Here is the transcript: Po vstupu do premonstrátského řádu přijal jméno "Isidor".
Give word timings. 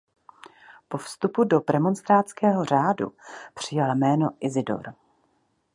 Po 0.87 0.97
vstupu 0.97 1.43
do 1.45 1.61
premonstrátského 1.61 2.65
řádu 2.65 3.13
přijal 3.53 3.95
jméno 3.95 4.29
"Isidor". 4.39 4.93